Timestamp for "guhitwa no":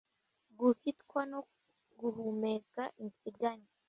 0.59-1.39